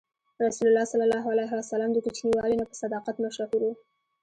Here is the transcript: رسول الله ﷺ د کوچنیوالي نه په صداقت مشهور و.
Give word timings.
رسول 0.45 0.67
الله 0.69 0.85
ﷺ 1.61 1.89
د 1.93 1.97
کوچنیوالي 2.05 2.55
نه 2.61 2.65
په 2.69 2.75
صداقت 2.83 3.15
مشهور 3.23 3.61
و. 3.63 3.69